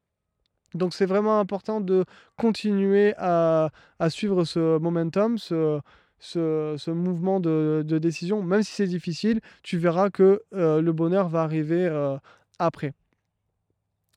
Donc 0.74 0.92
c'est 0.94 1.06
vraiment 1.06 1.38
important 1.38 1.80
de 1.80 2.04
continuer 2.36 3.14
à, 3.16 3.70
suivre 4.08 4.44
ce 4.44 4.78
momentum, 4.78 5.38
ce, 5.38 6.90
mouvement 6.90 7.40
de, 7.40 7.98
décision. 7.98 8.42
Même 8.42 8.62
si 8.62 8.72
c'est 8.72 8.86
difficile, 8.86 9.40
tu 9.62 9.78
verras 9.78 10.10
que 10.10 10.42
euh, 10.54 10.80
le 10.80 10.92
bonheur 10.92 11.28
va 11.28 11.42
arriver 11.42 11.86
euh, 11.86 12.16
après. 12.58 12.92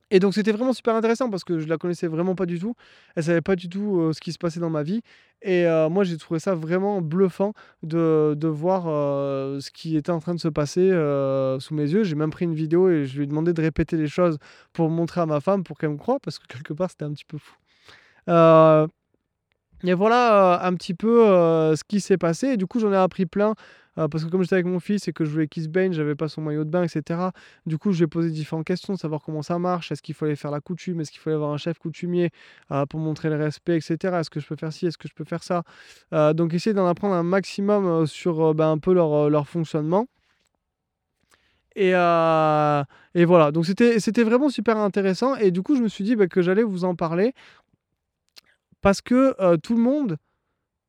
Et 0.09 0.19
donc 0.19 0.33
c'était 0.33 0.53
vraiment 0.53 0.71
super 0.71 0.95
intéressant 0.95 1.29
parce 1.29 1.43
que 1.43 1.59
je 1.59 1.67
la 1.67 1.77
connaissais 1.77 2.07
vraiment 2.07 2.33
pas 2.33 2.45
du 2.45 2.59
tout. 2.59 2.75
Elle 3.15 3.23
savait 3.23 3.41
pas 3.41 3.55
du 3.55 3.67
tout 3.67 4.13
ce 4.13 4.21
qui 4.21 4.31
se 4.31 4.37
passait 4.37 4.59
dans 4.59 4.69
ma 4.69 4.83
vie. 4.83 5.01
Et 5.41 5.65
moi 5.89 6.03
j'ai 6.05 6.17
trouvé 6.17 6.39
ça 6.39 6.55
vraiment 6.55 7.01
bluffant 7.01 7.53
de, 7.83 8.33
de 8.37 8.47
voir 8.47 8.83
ce 8.85 9.69
qui 9.69 9.97
était 9.97 10.11
en 10.11 10.19
train 10.19 10.33
de 10.33 10.39
se 10.39 10.47
passer 10.47 10.89
sous 11.59 11.73
mes 11.73 11.91
yeux. 11.91 12.03
J'ai 12.03 12.15
même 12.15 12.29
pris 12.31 12.45
une 12.45 12.55
vidéo 12.55 12.89
et 12.89 13.05
je 13.05 13.17
lui 13.17 13.25
ai 13.25 13.27
demandé 13.27 13.51
de 13.51 13.61
répéter 13.61 13.97
les 13.97 14.07
choses 14.07 14.37
pour 14.71 14.89
montrer 14.89 15.19
à 15.21 15.25
ma 15.25 15.41
femme 15.41 15.65
pour 15.65 15.77
qu'elle 15.77 15.89
me 15.89 15.97
croie 15.97 16.19
parce 16.21 16.39
que 16.39 16.47
quelque 16.47 16.73
part 16.73 16.89
c'était 16.89 17.05
un 17.05 17.11
petit 17.11 17.25
peu 17.25 17.37
fou. 17.37 17.55
et 19.83 19.93
voilà 19.93 20.65
un 20.65 20.73
petit 20.75 20.93
peu 20.93 21.25
ce 21.75 21.83
qui 21.83 21.99
s'est 21.99 22.17
passé. 22.17 22.47
Et 22.47 22.57
du 22.57 22.65
coup 22.65 22.79
j'en 22.79 22.93
ai 22.93 22.97
appris 22.97 23.25
plein 23.25 23.55
euh, 23.97 24.07
parce 24.07 24.23
que 24.23 24.29
comme 24.29 24.41
j'étais 24.43 24.55
avec 24.55 24.65
mon 24.65 24.79
fils 24.79 25.07
et 25.07 25.13
que 25.13 25.25
je 25.25 25.31
voulais 25.31 25.47
qu'il 25.47 25.63
se 25.63 25.69
baigne, 25.69 25.93
j'avais 25.93 26.15
pas 26.15 26.27
son 26.27 26.41
maillot 26.41 26.63
de 26.63 26.69
bain, 26.69 26.83
etc. 26.83 27.29
Du 27.65 27.77
coup, 27.77 27.91
je 27.91 27.97
lui 27.97 28.03
ai 28.03 28.07
posé 28.07 28.29
différentes 28.29 28.65
questions, 28.65 28.95
savoir 28.95 29.21
comment 29.21 29.41
ça 29.41 29.57
marche, 29.59 29.91
est-ce 29.91 30.01
qu'il 30.01 30.15
fallait 30.15 30.35
faire 30.35 30.51
la 30.51 30.61
coutume, 30.61 31.01
est-ce 31.01 31.11
qu'il 31.11 31.19
fallait 31.19 31.35
avoir 31.35 31.51
un 31.51 31.57
chef 31.57 31.79
coutumier 31.79 32.29
euh, 32.71 32.85
pour 32.85 32.99
montrer 32.99 33.29
le 33.29 33.35
respect, 33.37 33.77
etc. 33.77 34.15
Est-ce 34.19 34.29
que 34.29 34.39
je 34.39 34.47
peux 34.47 34.55
faire 34.55 34.71
ci, 34.73 34.87
est-ce 34.87 34.97
que 34.97 35.07
je 35.07 35.13
peux 35.13 35.23
faire 35.23 35.43
ça? 35.43 35.63
Euh, 36.13 36.33
Donc, 36.33 36.53
essayer 36.53 36.73
d'en 36.73 36.87
apprendre 36.87 37.15
un 37.15 37.23
maximum 37.23 38.05
sur 38.05 38.53
ben, 38.53 38.71
un 38.71 38.77
peu 38.77 38.93
leur, 38.93 39.29
leur 39.29 39.47
fonctionnement. 39.47 40.07
Et, 41.75 41.89
et, 41.91 43.25
voilà, 43.25 43.51
donc 43.51 43.65
c'était 43.67 44.23
vraiment 44.23 44.49
super 44.49 44.77
intéressant. 44.77 45.35
Et 45.35 45.51
du 45.51 45.61
coup, 45.61 45.75
je 45.75 45.81
me 45.81 45.87
suis 45.87 46.03
dit 46.03 46.15
bah, 46.15 46.27
que 46.27 46.41
j'allais 46.41 46.63
vous 46.63 46.85
en 46.85 46.95
parler 46.95 47.33
parce 48.81 49.01
que 49.01 49.57
tout 49.57 49.75
le 49.75 49.81
monde, 49.81 50.17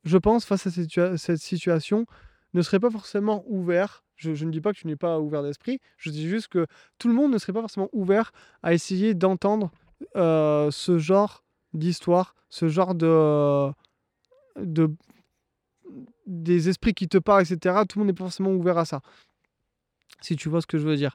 je 0.05 0.17
pense, 0.17 0.47
face 0.47 0.67
à 0.67 1.17
cette 1.17 1.41
situation, 1.43 2.07
ne 2.55 2.63
serait 2.63 2.81
pas 2.81 2.91
forcément 2.91 3.45
ouvert. 3.47 4.05
Je, 4.17 4.31
ne 4.45 4.51
dis 4.51 4.61
pas 4.61 4.73
que 4.73 4.79
tu 4.79 4.87
n'es 4.89 4.97
pas 4.97 5.21
ouvert 5.21 5.45
d'esprit, 5.45 5.81
je 5.97 6.11
dis 6.11 6.29
juste 6.29 6.49
que 6.49 6.67
tout 6.99 7.07
le 7.07 7.15
monde 7.15 7.33
ne 7.33 7.39
serait 7.39 7.53
pas 7.53 7.61
forcément 7.61 7.89
ouvert 7.93 8.33
à 8.65 8.75
essayer 8.75 9.15
d'entendre 9.15 9.71
euh, 10.17 10.73
ce 10.73 10.99
genre 10.99 11.45
d'histoire, 11.73 12.35
ce 12.49 12.69
genre 12.69 12.97
de, 12.97 13.71
de 14.57 14.91
des 16.27 16.69
esprits 16.69 16.95
qui 16.95 17.09
te 17.09 17.17
parlent, 17.19 17.43
etc. 17.43 17.85
Tout 17.89 17.99
le 17.99 18.05
monde 18.05 18.09
n'est 18.09 18.17
pas 18.17 18.25
forcément 18.25 18.51
ouvert 18.51 18.77
à 18.77 18.85
ça 18.85 19.01
si 20.21 20.37
tu 20.37 20.49
vois 20.49 20.61
ce 20.61 20.67
que 20.67 20.79
je 20.79 20.87
veux 20.87 20.97
dire. 20.97 21.15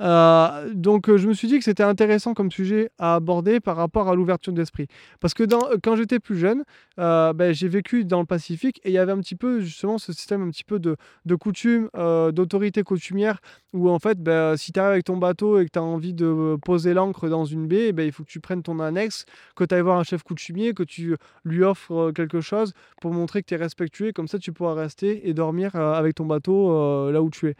Euh, 0.00 0.70
donc 0.72 1.08
euh, 1.08 1.18
je 1.18 1.28
me 1.28 1.34
suis 1.34 1.46
dit 1.46 1.58
que 1.58 1.64
c'était 1.64 1.82
intéressant 1.82 2.32
comme 2.32 2.50
sujet 2.50 2.90
à 2.98 3.16
aborder 3.16 3.60
par 3.60 3.76
rapport 3.76 4.08
à 4.08 4.14
l'ouverture 4.14 4.52
d'esprit. 4.52 4.86
Parce 5.20 5.34
que 5.34 5.42
dans, 5.42 5.60
quand 5.82 5.96
j'étais 5.96 6.18
plus 6.18 6.38
jeune, 6.38 6.64
euh, 6.98 7.32
ben, 7.32 7.52
j'ai 7.52 7.68
vécu 7.68 8.04
dans 8.04 8.20
le 8.20 8.26
Pacifique 8.26 8.80
et 8.84 8.90
il 8.90 8.92
y 8.92 8.98
avait 8.98 9.12
un 9.12 9.20
petit 9.20 9.34
peu 9.34 9.60
justement 9.60 9.98
ce 9.98 10.12
système 10.12 10.42
un 10.42 10.50
petit 10.50 10.64
peu 10.64 10.78
de, 10.78 10.96
de 11.26 11.34
coutume, 11.34 11.90
d'autorité 12.32 12.82
coutumière, 12.82 13.40
où 13.72 13.90
en 13.90 13.98
fait 13.98 14.22
ben, 14.22 14.56
si 14.56 14.72
tu 14.72 14.80
arrives 14.80 14.92
avec 14.92 15.04
ton 15.04 15.16
bateau 15.16 15.58
et 15.58 15.66
que 15.66 15.70
tu 15.70 15.78
as 15.78 15.82
envie 15.82 16.14
de 16.14 16.56
poser 16.64 16.94
l'ancre 16.94 17.28
dans 17.28 17.44
une 17.44 17.66
baie, 17.66 17.92
ben, 17.92 18.04
il 18.04 18.12
faut 18.12 18.24
que 18.24 18.30
tu 18.30 18.40
prennes 18.40 18.62
ton 18.62 18.78
annexe, 18.80 19.26
que 19.56 19.64
tu 19.64 19.74
ailles 19.74 19.82
voir 19.82 19.98
un 19.98 20.04
chef 20.04 20.22
coutumier, 20.22 20.72
que 20.72 20.82
tu 20.82 21.16
lui 21.44 21.62
offres 21.62 22.12
quelque 22.12 22.40
chose 22.40 22.72
pour 23.00 23.12
montrer 23.12 23.42
que 23.42 23.48
tu 23.48 23.54
es 23.54 23.58
respectueux, 23.58 24.12
comme 24.12 24.28
ça 24.28 24.38
tu 24.38 24.52
pourras 24.52 24.74
rester 24.74 25.28
et 25.28 25.34
dormir 25.34 25.74
avec 25.74 26.14
ton 26.14 26.24
bateau 26.24 27.10
là 27.10 27.20
où 27.22 27.30
tu 27.30 27.48
es. 27.48 27.56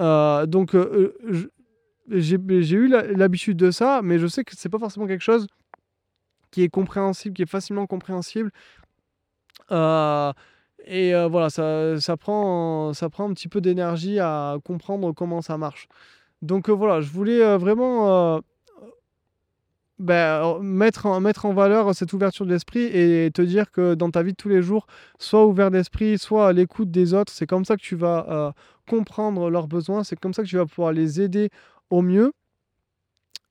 Euh, 0.00 0.46
donc, 0.46 0.74
euh, 0.74 1.14
j'ai 2.08 2.36
eu 2.76 2.88
l'habitude 2.88 3.56
de 3.56 3.70
ça, 3.70 4.00
mais 4.02 4.18
je 4.18 4.26
sais 4.26 4.44
que 4.44 4.52
c'est 4.56 4.68
pas 4.68 4.78
forcément 4.78 5.06
quelque 5.06 5.22
chose 5.22 5.46
qui 6.50 6.62
est 6.62 6.68
compréhensible, 6.68 7.34
qui 7.34 7.42
est 7.42 7.50
facilement 7.50 7.86
compréhensible. 7.86 8.50
Euh, 9.72 10.32
et 10.84 11.14
euh, 11.14 11.26
voilà, 11.28 11.50
ça, 11.50 12.00
ça, 12.00 12.16
prend, 12.16 12.92
ça 12.92 13.10
prend 13.10 13.28
un 13.28 13.34
petit 13.34 13.48
peu 13.48 13.60
d'énergie 13.60 14.20
à 14.20 14.56
comprendre 14.64 15.12
comment 15.12 15.42
ça 15.42 15.58
marche. 15.58 15.88
Donc 16.42 16.68
voilà, 16.68 17.00
je 17.00 17.10
voulais 17.10 17.56
vraiment 17.56 18.40
ben, 19.98 20.58
mettre, 20.60 21.06
en, 21.06 21.20
mettre 21.20 21.46
en 21.46 21.54
valeur 21.54 21.94
cette 21.94 22.12
ouverture 22.12 22.44
d'esprit 22.44 22.82
et 22.82 23.30
te 23.32 23.40
dire 23.40 23.70
que 23.70 23.94
dans 23.94 24.10
ta 24.10 24.22
vie 24.22 24.32
de 24.32 24.36
tous 24.36 24.48
les 24.48 24.60
jours, 24.62 24.86
soit 25.18 25.46
ouvert 25.46 25.70
d'esprit, 25.70 26.18
soit 26.18 26.48
à 26.48 26.52
l'écoute 26.52 26.90
des 26.90 27.14
autres, 27.14 27.32
c'est 27.32 27.46
comme 27.46 27.64
ça 27.64 27.76
que 27.76 27.82
tu 27.82 27.96
vas 27.96 28.26
euh, 28.28 28.52
comprendre 28.86 29.50
leurs 29.50 29.68
besoins, 29.68 30.04
c'est 30.04 30.18
comme 30.18 30.34
ça 30.34 30.42
que 30.42 30.48
tu 30.48 30.56
vas 30.56 30.66
pouvoir 30.66 30.92
les 30.92 31.20
aider 31.20 31.50
au 31.90 32.02
mieux. 32.02 32.32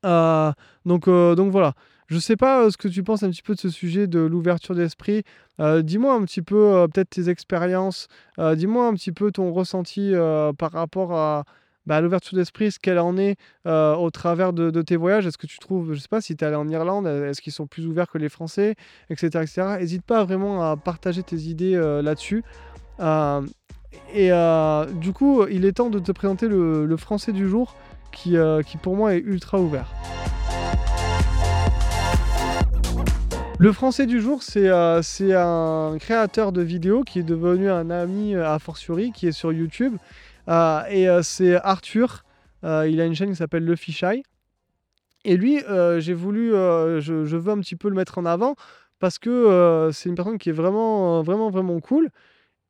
Euh, 0.06 0.52
donc, 0.86 1.08
euh, 1.08 1.36
donc 1.36 1.52
voilà. 1.52 1.74
Je 2.08 2.20
sais 2.20 2.36
pas 2.36 2.70
ce 2.70 2.78
que 2.78 2.88
tu 2.88 3.02
penses 3.04 3.24
un 3.24 3.30
petit 3.32 3.42
peu 3.42 3.56
de 3.56 3.60
ce 3.60 3.70
sujet 3.70 4.06
de 4.08 4.20
l'ouverture 4.20 4.76
d'esprit. 4.76 5.24
dis-moi 5.60 6.14
un 6.14 6.24
petit 6.24 6.44
peu 6.44 6.88
peut-être 6.94 7.10
tes 7.10 7.30
expériences. 7.30 8.08
dis-moi 8.38 8.88
un 8.88 8.94
petit 8.94 9.12
peu 9.12 9.32
ton 9.32 9.52
ressenti 9.52 10.14
par 10.60 10.72
rapport 10.72 11.14
à, 11.14 11.46
bah, 11.86 12.02
l'ouverture 12.02 12.36
d'esprit, 12.36 12.72
ce 12.72 12.80
qu'elle 12.80 13.00
en 13.00 13.18
est 13.18 13.38
euh, 13.68 13.96
au 13.96 14.10
travers 14.10 14.54
de, 14.54 14.82
tes 14.82 14.96
voyages. 14.96 15.26
Est-ce 15.28 15.38
que 15.38 15.48
tu 15.48 15.60
trouves, 15.60 15.94
je 15.94 16.00
sais 16.00 16.08
pas, 16.08 16.22
si 16.22 16.36
tu 16.36 16.44
es 16.44 16.48
allé 16.48 16.56
en 16.56 16.68
Irlande, 16.68 17.08
est-ce 17.08 17.42
qu'ils 17.42 17.54
sont 17.54 17.68
plus 17.68 17.86
ouverts 17.86 18.10
que 18.10 18.18
les 18.18 18.30
Français, 18.30 18.76
etc. 19.10 19.28
etc. 19.44 19.62
N'hésite 19.80 20.04
pas 20.04 20.24
vraiment 20.24 20.70
à 20.70 20.78
partager 20.78 21.24
tes 21.24 21.38
idées 21.38 21.76
euh, 21.76 22.02
là-dessus. 22.02 22.44
Euh, 23.00 23.42
et 24.14 24.32
du 24.94 25.14
coup, 25.14 25.46
il 25.48 25.66
est 25.66 25.74
temps 25.74 25.90
de 25.90 26.00
te 26.00 26.12
présenter 26.12 26.48
le, 26.48 26.98
français 26.98 27.32
du 27.32 27.48
jour 27.48 27.76
qui, 28.12 28.36
qui 28.66 28.78
pour 28.78 28.96
moi 28.96 29.16
est 29.16 29.20
ultra 29.20 29.60
ouvert. 29.60 29.88
Le 33.58 33.72
français 33.72 34.06
du 34.06 34.20
jour, 34.20 34.44
c'est 34.44 34.70
un 34.70 35.98
créateur 36.00 36.52
de 36.52 36.62
vidéos 36.62 37.04
qui 37.04 37.20
est 37.20 37.24
devenu 37.24 37.70
un 37.70 37.90
ami 37.90 38.36
à 38.36 38.60
fortiori, 38.60 39.12
qui 39.12 39.28
est 39.28 39.32
sur 39.32 39.54
YouTube 39.54 39.96
euh, 40.48 40.84
et 40.90 41.10
euh, 41.10 41.22
c'est 41.24 41.56
Arthur. 41.56 42.24
Euh, 42.64 42.88
il 42.88 43.00
a 43.02 43.06
une 43.06 43.16
chaîne 43.16 43.30
qui 43.30 43.36
s'appelle 43.36 43.66
Le 43.66 43.76
Fisheye. 43.76 44.24
Et 45.24 45.38
lui, 45.38 45.60
j'ai 45.98 46.14
voulu, 46.14 46.52
je, 46.52 47.36
veux 47.36 47.52
un 47.52 47.60
petit 47.60 47.76
peu 47.76 47.90
le 47.90 47.96
mettre 47.96 48.20
en 48.20 48.26
avant 48.26 48.56
parce 49.00 49.18
que 49.18 49.90
c'est 49.92 50.08
une 50.08 50.14
personne 50.14 50.38
qui 50.38 50.50
est 50.50 50.54
vraiment, 50.54 51.24
vraiment, 51.24 51.50
vraiment 51.50 51.80
cool 51.80 52.10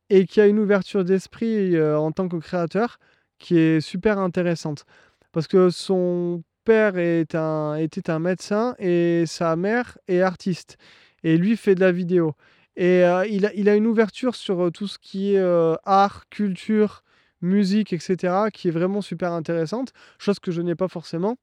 et 0.10 0.26
qui 0.26 0.42
a 0.42 0.48
une 0.48 0.60
ouverture 0.60 1.04
d'esprit 1.04 1.82
en 1.82 2.12
tant 2.12 2.28
que 2.28 2.38
créateur 2.38 3.00
qui 3.40 3.58
est 3.58 3.82
super 3.82 4.20
intéressante. 4.20 4.86
Parce 5.32 5.48
que 5.48 5.70
son 5.70 6.44
père 6.64 6.98
était 6.98 7.38
un 7.38 8.20
médecin 8.20 8.76
et 8.80 9.26
sa 9.26 9.56
mère 9.56 9.98
est 10.08 10.22
artiste. 10.22 10.78
Et 11.24 11.38
lui 11.38 11.58
fait 11.58 11.76
de 11.76 11.82
la 11.82 11.92
vidéo. 11.92 12.36
Et 12.76 13.00
il, 13.30 13.46
a, 13.46 13.54
il, 13.54 13.70
a, 13.70 13.76
une 13.76 13.88
ouverture 13.88 14.36
sur 14.36 14.72
tout 14.72 14.88
ce 14.88 15.00
qui 15.00 15.36
est 15.36 15.78
art, 15.86 16.30
culture, 16.30 17.04
musique, 17.42 17.94
etc., 17.94 18.50
qui 18.54 18.68
est 18.68 18.72
vraiment 18.72 19.02
super 19.02 19.32
intéressante, 19.32 19.94
chose 20.18 20.40
que 20.40 20.52
je 20.52 20.62
n'ai 20.62 20.76
pas 20.76 20.88
forcément, 20.88 21.38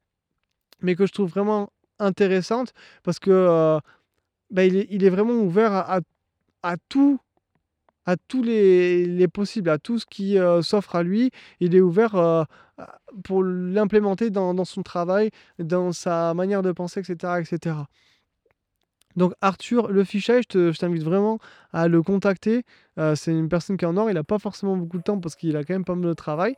mais 0.83 0.95
que 0.95 1.07
je 1.07 1.13
trouve 1.13 1.31
vraiment 1.31 1.71
intéressante 1.99 2.73
parce 3.03 3.19
que 3.19 3.31
euh, 3.31 3.79
bah, 4.51 4.65
il, 4.65 5.05
est, 5.05 5.11
vraiment 5.11 5.35
ouvert 5.35 5.73
à, 5.73 6.77
tout 6.89 7.19
à 8.07 8.17
tous 8.17 8.43
les, 8.43 9.07
les, 9.07 9.29
possibles, 9.29 9.71
à 9.71 9.79
tout 9.79 9.99
ce 9.99 10.07
qui 10.07 10.39
euh, 10.39 10.63
s'offre 10.63 10.97
à 10.97 11.03
lui. 11.03 11.31
Il 11.61 11.75
est 11.75 11.81
ouvert 11.81 12.15
euh, 12.17 12.45
pour 13.25 13.43
l'implémenter 13.43 14.31
dans, 14.31 14.65
son 14.65 14.83
travail, 14.83 15.31
dans 15.59 15.93
sa 15.93 16.35
manière 16.35 16.63
de 16.63 16.73
penser, 16.73 17.01
etc. 17.01 17.35
etc. 17.41 17.77
Donc 19.15 19.35
Arthur 19.43 19.89
Le 19.89 20.05
Fichet, 20.05 20.41
je 20.53 20.79
t'invite 20.79 21.03
vraiment 21.03 21.39
à 21.73 21.87
le 21.87 22.03
contacter. 22.03 22.65
Euh, 22.99 23.15
c'est 23.15 23.33
une 23.33 23.49
personne 23.49 23.77
qui 23.77 23.85
est 23.85 23.89
en 23.89 23.97
or, 23.97 24.11
il 24.11 24.15
n'a 24.15 24.25
pas 24.25 24.39
forcément 24.39 24.77
beaucoup 24.77 24.99
de 24.99 25.03
temps 25.03 25.19
parce 25.19 25.37
qu'il 25.37 25.57
a 25.57 25.65
quand 25.65 25.75
même 25.75 25.85
pas 25.85 25.95
mal 25.95 26.09
de 26.09 26.15
travail. 26.15 26.57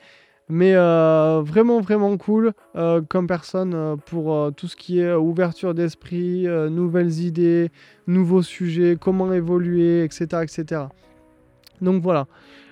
Mais 0.50 0.74
vraiment, 0.74 1.80
vraiment 1.80 2.14
cool 2.18 2.52
comme 2.74 3.26
personne 3.26 3.96
pour 4.04 4.52
tout 4.54 4.68
ce 4.68 4.76
qui 4.76 5.00
est 5.00 5.14
ouverture 5.14 5.72
d'esprit, 5.72 6.46
nouvelles 6.68 7.20
idées, 7.20 7.70
nouveaux 8.06 8.42
sujets, 8.42 8.98
comment 9.00 9.32
évoluer, 9.32 10.04
etc. 10.04 10.42
etc. 10.42 10.82
Donc 11.80 12.02
voilà. 12.02 12.26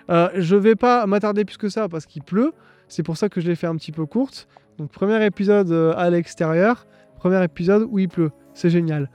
je 0.09 0.57
vais 0.57 0.77
pas 0.77 1.07
m'attarder 1.07 1.45
plus 1.45 1.57
que 1.57 1.69
ça 1.69 1.89
parce 1.89 2.07
qu'il 2.07 2.23
pleut. 2.23 2.53
C'est 2.89 3.03
pour 3.03 3.17
ça 3.17 3.29
que 3.29 3.41
je 3.41 3.49
l'ai 3.49 3.57
fait 3.57 3.67
un 3.67 3.77
petit 3.77 3.93
peu 3.93 4.07
courte. 4.07 4.49
Donc 4.79 4.91
premier 4.91 5.25
épisode 5.25 5.73
à 5.97 6.11
l'extérieur, 6.11 6.87
premier 7.17 7.43
épisode 7.45 7.87
où 7.89 7.99
il 7.99 8.09
pleut. 8.09 8.31
C'est 8.55 8.71
génial. 8.71 9.09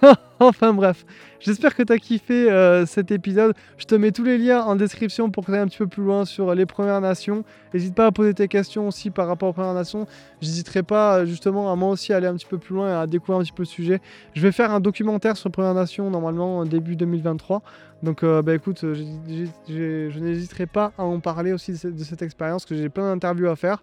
enfin 0.40 0.74
bref, 0.74 1.06
j'espère 1.38 1.74
que 1.74 1.82
tu 1.82 1.92
as 1.92 1.98
kiffé 1.98 2.50
euh, 2.50 2.84
cet 2.84 3.10
épisode. 3.12 3.54
Je 3.78 3.84
te 3.84 3.94
mets 3.94 4.10
tous 4.10 4.24
les 4.24 4.38
liens 4.38 4.62
en 4.62 4.74
description 4.74 5.30
pour 5.30 5.46
que 5.46 5.52
tu 5.52 5.56
un 5.56 5.66
petit 5.66 5.78
peu 5.78 5.86
plus 5.86 6.02
loin 6.02 6.24
sur 6.24 6.54
les 6.54 6.66
Premières 6.66 7.00
Nations. 7.00 7.44
N'hésite 7.72 7.94
pas 7.94 8.06
à 8.06 8.12
poser 8.12 8.34
tes 8.34 8.48
questions 8.48 8.88
aussi 8.88 9.10
par 9.10 9.28
rapport 9.28 9.50
aux 9.50 9.52
Premières 9.52 9.74
Nations. 9.74 10.06
J'hésiterai 10.40 10.82
pas 10.82 11.24
justement 11.24 11.72
à 11.72 11.76
moi 11.76 11.90
aussi 11.90 12.12
aller 12.12 12.26
un 12.26 12.34
petit 12.34 12.46
peu 12.46 12.58
plus 12.58 12.74
loin 12.74 12.90
et 12.90 13.02
à 13.02 13.06
découvrir 13.06 13.38
un 13.38 13.42
petit 13.44 13.52
peu 13.52 13.62
le 13.62 13.68
sujet. 13.68 14.00
Je 14.34 14.42
vais 14.42 14.52
faire 14.52 14.72
un 14.72 14.80
documentaire 14.80 15.36
sur 15.36 15.48
les 15.48 15.52
Premières 15.52 15.74
Nations 15.74 16.10
normalement 16.10 16.64
début 16.64 16.96
2023. 16.96 17.62
Donc 18.02 18.24
euh, 18.24 18.42
bah 18.42 18.54
écoute, 18.54 18.80
je 18.82 20.18
n'hésiterai 20.18 20.66
pas 20.66 20.92
à 20.98 21.04
en 21.04 21.20
parler 21.20 21.52
aussi 21.52 21.72
de 21.72 22.02
cette, 22.02 22.22
expérience, 22.22 22.66
que 22.66 22.74
j'ai 22.74 22.88
plein 22.88 23.12
d'interviews 23.12 23.48
à 23.48 23.54
faire. 23.54 23.82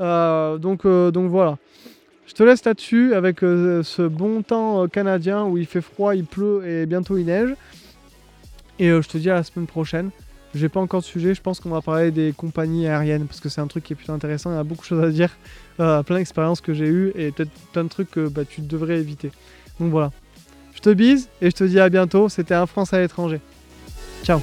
Euh, 0.00 0.56
donc, 0.58 0.86
donc 0.86 1.30
voilà. 1.30 1.58
Je 2.26 2.34
te 2.34 2.42
laisse 2.42 2.64
là-dessus 2.64 3.14
avec 3.14 3.42
euh, 3.42 3.82
ce 3.82 4.02
bon 4.02 4.42
temps 4.42 4.82
euh, 4.82 4.86
canadien 4.88 5.44
où 5.44 5.56
il 5.56 5.66
fait 5.66 5.80
froid, 5.80 6.14
il 6.14 6.24
pleut 6.24 6.66
et 6.66 6.86
bientôt 6.86 7.16
il 7.16 7.26
neige. 7.26 7.54
Et 8.78 8.88
euh, 8.88 9.00
je 9.00 9.08
te 9.08 9.16
dis 9.16 9.30
à 9.30 9.34
la 9.34 9.42
semaine 9.42 9.66
prochaine. 9.66 10.10
J'ai 10.54 10.68
pas 10.68 10.80
encore 10.80 11.00
de 11.00 11.06
sujet, 11.06 11.34
je 11.34 11.42
pense 11.42 11.60
qu'on 11.60 11.70
va 11.70 11.82
parler 11.82 12.10
des 12.10 12.32
compagnies 12.36 12.88
aériennes 12.88 13.26
parce 13.26 13.40
que 13.40 13.48
c'est 13.48 13.60
un 13.60 13.66
truc 13.66 13.84
qui 13.84 13.92
est 13.92 13.96
plutôt 13.96 14.12
intéressant. 14.12 14.50
Il 14.50 14.56
y 14.56 14.58
a 14.58 14.64
beaucoup 14.64 14.82
de 14.82 14.86
choses 14.86 15.04
à 15.04 15.10
dire, 15.10 15.36
plein 15.76 16.16
d'expériences 16.16 16.62
que 16.62 16.72
j'ai 16.72 16.86
eues 16.86 17.12
et 17.14 17.30
peut-être 17.30 17.50
plein 17.72 17.84
de 17.84 17.90
trucs 17.90 18.10
que 18.10 18.28
bah, 18.28 18.44
tu 18.48 18.62
devrais 18.62 18.98
éviter. 18.98 19.32
Donc 19.78 19.90
voilà. 19.90 20.12
Je 20.74 20.80
te 20.80 20.90
bise 20.90 21.28
et 21.42 21.50
je 21.50 21.56
te 21.56 21.64
dis 21.64 21.78
à 21.78 21.90
bientôt. 21.90 22.30
C'était 22.30 22.54
un 22.54 22.66
France 22.66 22.94
à 22.94 23.00
l'étranger. 23.00 23.40
Ciao 24.24 24.40